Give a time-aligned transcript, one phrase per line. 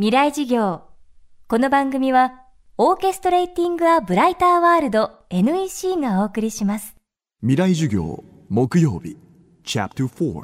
[0.00, 0.84] 未来事業。
[1.46, 2.32] この番組は
[2.78, 6.96] オーケストレーティング・ア・ブライター・ワールド NEC がお送りします。
[7.42, 9.18] 未来授業木曜日
[9.62, 10.42] チャプター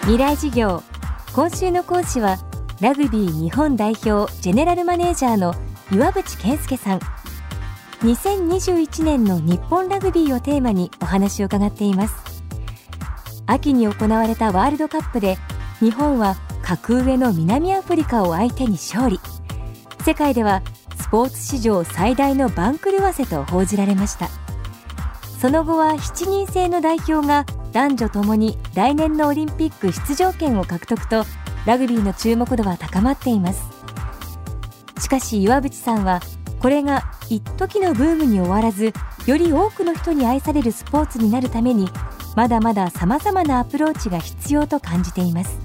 [0.00, 0.82] 未来事業。
[1.32, 2.38] 今週の講師は
[2.80, 5.54] ラグビー日本代表ジェネラルマネージャーの
[5.92, 6.98] 岩渕健介さん。
[8.00, 12.42] 2021年の日本ラグビーをテーマにお話を伺っています。
[13.46, 15.38] 秋に行われたワールドカップで
[15.78, 19.20] 日本は格上の南アフリカを相手に勝利。
[20.02, 20.62] 世界では
[20.96, 24.30] スポーツ史上最大の番狂わせと報じられました。
[25.40, 31.26] その後は7人制の代表が男女ともに来年のオリンピック出場権を獲得と
[31.66, 33.62] ラグビーの注目度は高まっています。
[35.00, 36.20] しかし岩渕さんは
[36.60, 38.94] これが一時のブームに終わらず
[39.26, 41.90] より多くの人に愛されるスポーツになるために
[42.36, 45.63] まだまだ様々なアプローチが必要と感じています。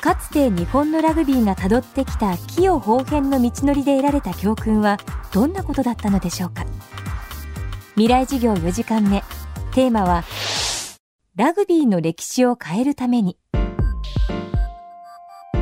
[0.00, 4.96] かつて日本のラグビーがたどってきた器用方変の道のりで得られた教訓は
[5.32, 6.64] どんなことだったのでしょうか。
[7.94, 9.24] 未来事業4時間目。
[9.72, 10.24] テーマは
[11.34, 13.36] ラグビーの歴史を変えるために。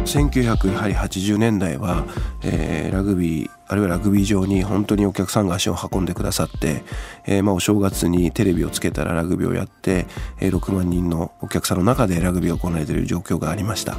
[0.05, 2.05] 1980年代は、
[2.43, 6.83] えー、ラグビーあるいはラグビー場に本当にお客さんが足を運んでくださって、
[7.27, 10.07] えー、まあお正月にテレビをつけたらラグビーをやって、
[10.41, 13.99] えー、6万人のお客さんの中でラグビーを行われている状況がありました。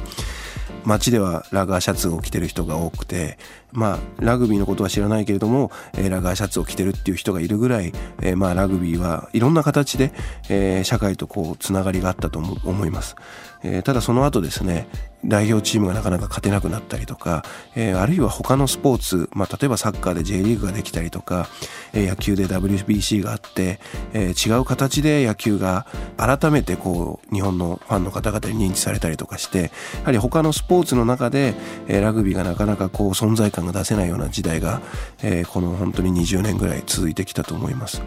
[0.84, 3.38] 街ではラガーシャツを着てる人が多くて、
[3.72, 10.12] まあ、ラグビーのことは知らないけれども、えー、ラガーシャツを着てるっていう人がいるぐらい、えー、まあ、ラグビーはいろんな形で、
[10.48, 13.16] えー、社会とこう、つながりがあったと思います。
[13.62, 14.88] えー、ただその後ですね、
[15.24, 21.48] 代表チームがなかなか勝てなくなったりとか、えー、あるいは他のスポーツ、まあ、例えばサッカーで J リーグができたりとか、
[21.92, 23.80] えー、野球で WBC があって、
[24.12, 29.70] えー、違う形で野球が改めてこう日本のファンの方々に認知されたりとかしてや
[30.04, 31.54] はり他のスポーツの中で、
[31.88, 34.80] えー、ラグビーがなかなかこう存在感が出せないような時代が、
[35.22, 38.02] えー、この本当に20年ぐらい続いてきたと思います。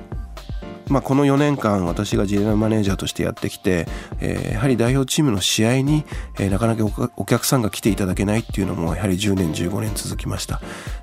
[0.91, 3.87] まあ、この4年間私がジェネラルマネージャーとしてやってきて、
[4.19, 6.03] えー、やはり代表チームの試合に、
[6.37, 10.59] えー、なかなかお客さんが来ていただけないっていうのもやはり10年15年続きました、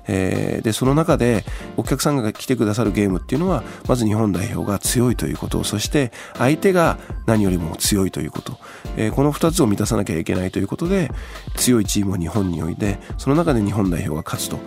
[0.07, 1.43] えー、でその中で
[1.75, 8.59] お客さんが来てくださるゲームっていうのはまず日本代表が強いということそして相手が何よりも強いということ、
[8.95, 11.09] えー、この2つを満たさなきゃいけないということで
[11.55, 14.59] 強いチームを日本においてその中で日本代表が勝つと。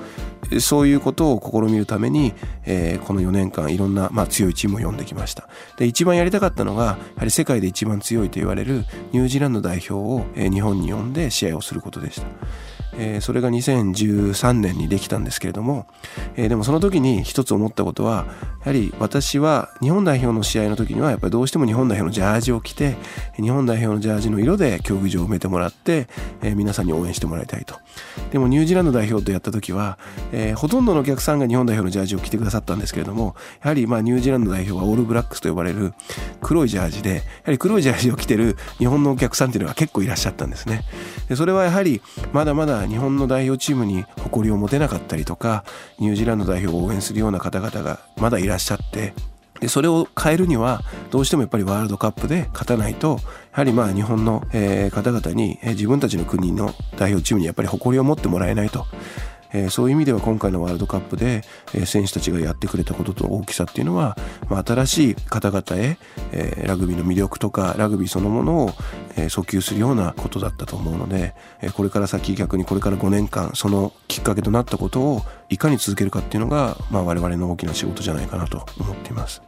[0.61, 5.49] そういうことを試みるために、えー、この4年間いろんな、まあ、強いチームを呼んできました。
[5.79, 12.27] で、一番やりたかったのが、やはり世界で一番強いと言われるニュージーランド代表を、えー、日本に呼んで試合をすることでした。
[12.95, 15.87] えー、それが2013年にできたんですけれども、
[16.37, 18.27] えー、でもその時に一つ思ったことは
[18.61, 22.97] やはり私は日本代表の試合の時にはやっぱりどうしても日本代表のジャージを着て
[23.37, 26.09] 日本代表のジャージの色で競技場を埋めてもらって、
[26.43, 27.77] えー、皆さんに応援してもらいたいと。
[28.31, 29.99] でもニュージーランド代表とやった時は、
[30.33, 35.93] えー、ほとんどのお客さんが日本代表のジャージを着てくださったんですけれどもやはりまあニュージーランド代表はオールブラックスと呼ばれる
[36.41, 40.85] 黒いジャージでやはり黒いジャージを着てる日本のお客さんっていうのが結構いらっしゃったんですね。
[41.29, 42.01] でそれはやはり
[42.33, 45.65] まだまだ日本の代表チームに誇りを持てなかったりとか
[45.99, 49.15] ニュージーランド代表を応援するような方々がまだいらっしゃって
[49.61, 53.21] でそれを変えるにはどうしてもやっぱりワールドカップで勝たないと
[53.53, 58.87] やはりまあ日本の、え方々に、え自分たちの国の代表チームにやっぱり誇りを持ってもらえないと。
[59.53, 61.43] え、そういう意味では今回のワールドカップで、
[61.75, 64.17] え、選手たちがやってくれたことと大きさっていうのは、
[64.49, 65.99] まあ、新しい方々へ、
[66.33, 68.71] え、ラグビーの魅力とかラグビーそのものを、
[69.17, 79.43] え、訴求するようなことだったと思うので、え、これから先逆にこれから5年間そのきっかけとなったことをいかに続けるかっていうのが、まあ、我々の大きな仕事じゃないかなと思っています。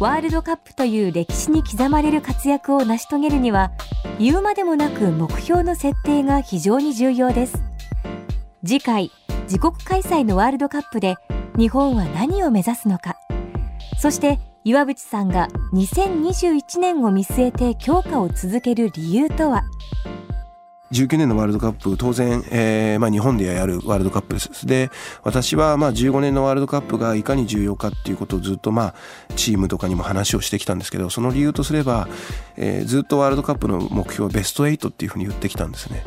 [0.00, 3.70] ワールドカップという歴史に刻まれる活躍を成し遂げるには
[4.18, 7.62] 言うまでもなく目標の設定が非常に重要です
[8.64, 9.12] 次回
[9.44, 11.16] 自国開催のワールドカップで
[11.56, 13.16] 日本は何を目指すのか
[13.98, 19.62] そして岩渕さんが2021年を見据えて強化を続ける理由とは
[20.90, 24.66] ？19年のワールドカップ、当然、えー、まあ日本でやるワールドカップです。
[24.66, 24.90] で、
[25.22, 28.94] 私はまあ15年のワールドカップがいかに重要かっていうことをずっとまあ
[29.36, 32.08] チームとかにも話をしてきたんですけど、その理由とすれば、
[32.56, 36.04] えー、ずっとワールドカップの目標はベスト8っていうふうに言ってきたんですね。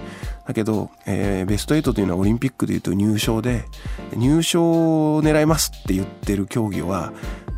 [0.47, 3.65] だけど、えー、ベスト8というのはオリンピックでいうと入賞で、
[4.15, 7.13] 入賞を狙いますって言ってる競技は、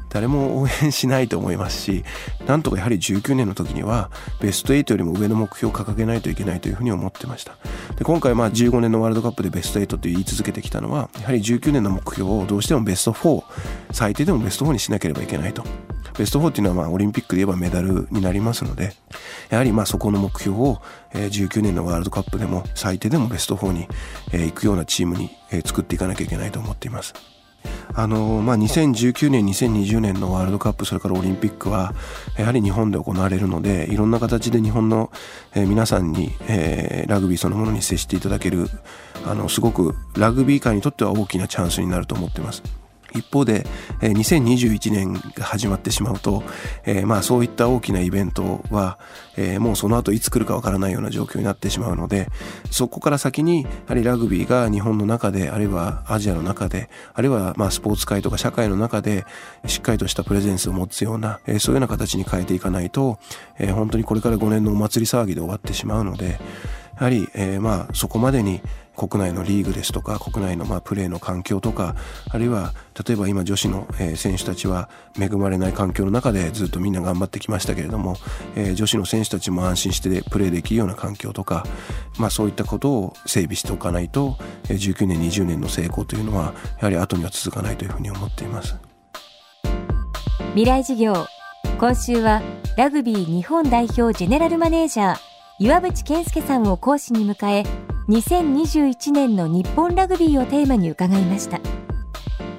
[0.09, 2.03] 誰も応援しないと思いますし
[2.45, 4.09] なんとかやはり19年の時には
[4.41, 7.57] ベスト8よりも上の目標を掲げないといけないというふうに思ってました
[7.95, 13.44] で今回まあ15年のワールドカップでベスト8と言い続けてきたのはやはり19年の目標をどうしてもベスト4
[13.91, 15.63] 最低でもベスト4にしなければいけないと
[16.17, 18.94] ベスト4っていうのはまあオリンピックで言えばメダルになりますので
[19.50, 20.81] やはりまあそこの目標を
[21.13, 23.88] 19年のワールドカップでも最低でもベスト4に
[24.31, 25.31] 行くようなチームに
[25.65, 27.38] 作っていかなきゃいけないと思っています。
[27.95, 31.94] あのまあ、2019年、2020年のワールドカップそれからオリンピックは
[32.38, 35.12] やはり日本で行われるのでいろんな形で日本の、
[35.56, 38.69] 皆さんに、えー、ラグビーそのものに接していただける
[39.25, 42.63] あのすごくラグビー界にとっては大きなチャンスになると思っています。
[43.13, 43.65] 一方で、
[44.01, 46.44] 2021年が始まってしまうと、
[46.85, 49.00] えー、まあそういった大きなイベントは、
[49.38, 52.27] えー、もうその後いつ来るかわからないような状況になってしまうので、
[52.71, 59.25] そこから先に、やはりラグビーが日本の中で、あるいはアジアの中で、あるいはまあスポーツ界とか社会の中で、
[59.65, 63.19] しっかりとしたプレゼンスを持つような、えー、そういうような形に変えていかないと、
[63.57, 66.39] えー、本当にこれから5年のお祭り騒ぎで終わってしまうので、
[67.00, 68.62] やはり、えー、まあそこまでに
[69.07, 71.96] 国内のリーグですとか国内のまあプレーの環境とか
[72.30, 72.74] あるいは
[73.07, 73.88] 例えば今女子の、
[74.18, 78.18] 選手たちは恵まれない環境の中でずっとみんな頑張ってきましたけれども、
[78.57, 81.66] え、女子の選手たちも安心してプレーできるような環境とか、
[82.18, 88.75] まあ、そういったことを整備しておかないと19年20年の成功というのはやはり後には続かないというふうに思っています。
[90.50, 91.25] 未来事業。
[91.80, 92.42] 今週は
[92.78, 95.18] ラグビー日本代表ジェネラルマネージャー
[95.60, 97.63] 岩渕健介さんを講師に迎え
[98.09, 101.59] 2021年の日本ラグビーをテーマに伺いました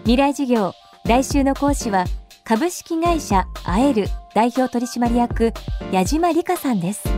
[0.03, 0.75] 未来事業
[1.05, 2.05] 来週の講師は
[2.45, 5.53] 株式会社アエル代表取締役
[5.91, 7.09] 矢島理香さんです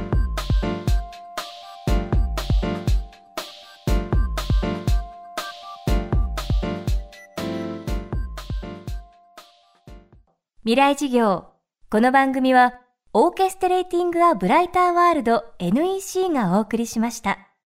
[10.62, 11.48] 未来事業
[11.90, 12.80] この番組は
[13.12, 17.51] オーケストレーティング・ア・ブライター・ワールド NEC がお送りしました。